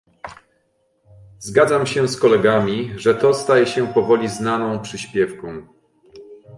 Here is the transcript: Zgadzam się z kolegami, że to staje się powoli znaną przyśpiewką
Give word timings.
Zgadzam 1.39 1.85
się 1.85 2.07
z 2.07 2.17
kolegami, 2.19 2.91
że 2.99 3.15
to 3.15 3.33
staje 3.33 3.65
się 3.65 3.87
powoli 3.87 4.27
znaną 4.27 4.79
przyśpiewką 4.79 5.67